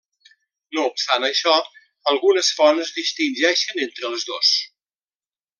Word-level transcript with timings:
No 0.77 0.85
obstant 0.91 1.27
això, 1.27 1.53
algunes 2.13 2.51
fonts 2.61 2.95
distingeixen 2.97 3.87
entre 3.89 4.11
els 4.13 4.29
dos. 4.35 4.59